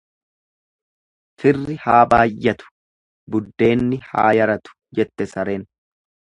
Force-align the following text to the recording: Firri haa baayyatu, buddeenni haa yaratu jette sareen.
Firri 1.43 1.75
haa 1.83 1.99
baayyatu, 2.15 2.67
buddeenni 3.37 4.03
haa 4.09 4.27
yaratu 4.41 4.77
jette 5.01 5.33
sareen. 5.37 5.71